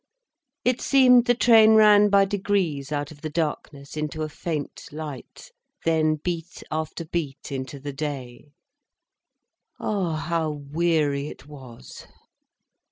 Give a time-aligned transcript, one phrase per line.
[0.65, 5.51] It seemed the train ran by degrees out of the darkness into a faint light,
[5.85, 8.49] then beat after beat into the day.
[9.79, 12.07] Ah, how weary it was!